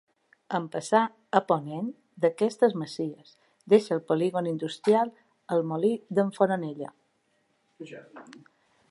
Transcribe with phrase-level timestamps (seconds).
[0.57, 1.01] En passar
[1.39, 1.89] a ponent
[2.23, 3.35] d'aquestes masies,
[3.73, 5.11] deixa el Polígon Industrial
[5.57, 6.89] el Molí d'en Fonolleda.